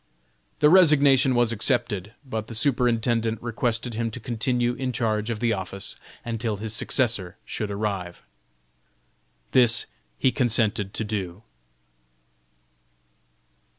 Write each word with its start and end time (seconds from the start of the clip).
The 0.61 0.69
resignation 0.71 1.35
was 1.35 1.51
accepted, 1.51 2.15
but 2.25 2.47
the 2.47 2.55
superintendent 2.55 3.39
requested 3.39 3.93
him 3.93 4.09
to 4.09 4.19
continue 4.19 4.73
in 4.73 4.91
charge 4.91 5.29
of 5.29 5.39
the 5.39 5.53
office 5.53 5.95
until 6.25 6.57
his 6.57 6.73
successor 6.75 7.37
should 7.45 7.69
arrive. 7.69 8.23
This 9.51 9.85
he 10.17 10.31
consented 10.31 10.95
to 10.95 11.03
do. 11.03 11.43